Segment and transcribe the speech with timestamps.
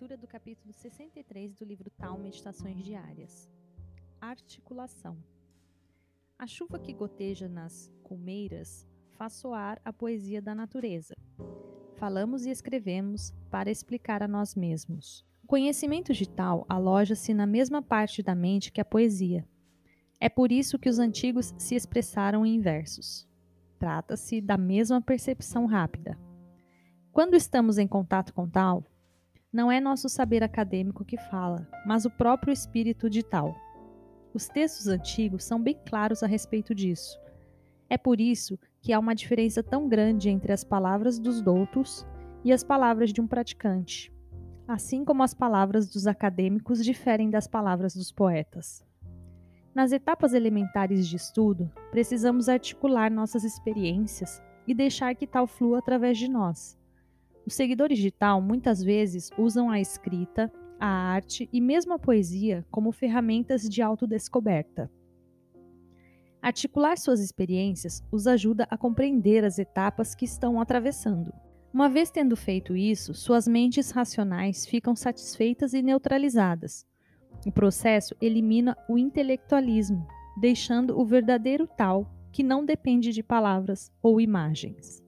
[0.00, 3.50] Leitura do capítulo 63 do livro Tal Meditações Diárias.
[4.20, 5.16] Articulação.
[6.38, 11.16] A chuva que goteja nas colmeiras faz soar a poesia da natureza.
[11.96, 15.26] Falamos e escrevemos para explicar a nós mesmos.
[15.42, 19.44] O conhecimento de tal aloja-se na mesma parte da mente que a poesia.
[20.20, 23.26] É por isso que os antigos se expressaram em versos.
[23.80, 26.16] Trata-se da mesma percepção rápida.
[27.10, 28.84] Quando estamos em contato com tal,
[29.52, 33.56] não é nosso saber acadêmico que fala, mas o próprio espírito de tal.
[34.34, 37.18] Os textos antigos são bem claros a respeito disso.
[37.88, 42.06] É por isso que há uma diferença tão grande entre as palavras dos doutos
[42.44, 44.12] e as palavras de um praticante,
[44.66, 48.84] assim como as palavras dos acadêmicos diferem das palavras dos poetas.
[49.74, 56.18] Nas etapas elementares de estudo, precisamos articular nossas experiências e deixar que tal flua através
[56.18, 56.78] de nós
[57.48, 62.64] os seguidores de Tal muitas vezes usam a escrita, a arte e mesmo a poesia
[62.70, 64.90] como ferramentas de autodescoberta.
[66.42, 71.32] Articular suas experiências os ajuda a compreender as etapas que estão atravessando.
[71.72, 76.86] Uma vez tendo feito isso, suas mentes racionais ficam satisfeitas e neutralizadas.
[77.46, 80.06] O processo elimina o intelectualismo,
[80.38, 85.02] deixando o verdadeiro tal que não depende de palavras ou imagens.